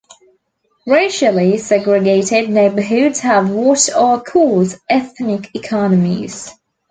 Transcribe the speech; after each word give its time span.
Racially 0.87 1.59
segregated 1.59 2.49
neighborhoods 2.49 3.19
have 3.19 3.51
what 3.51 3.87
are 3.95 4.19
called 4.19 4.75
ethnic 4.89 5.51
economies. 5.55 6.51